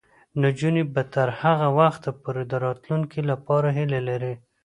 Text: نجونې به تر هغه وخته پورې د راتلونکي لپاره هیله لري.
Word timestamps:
نجونې 0.41 0.83
به 0.93 1.01
تر 1.13 1.29
هغه 1.41 1.67
وخته 1.79 2.09
پورې 2.21 2.43
د 2.47 2.53
راتلونکي 2.65 3.19
لپاره 3.29 3.67
هیله 3.77 3.99
لري. 4.09 4.33